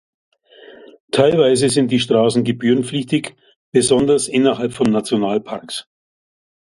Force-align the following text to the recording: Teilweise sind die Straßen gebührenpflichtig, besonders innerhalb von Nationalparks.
Teilweise 1.11 1.69
sind 1.69 1.91
die 1.91 1.99
Straßen 1.99 2.43
gebührenpflichtig, 2.43 3.35
besonders 3.71 4.27
innerhalb 4.27 4.73
von 4.73 4.89
Nationalparks. 4.89 5.87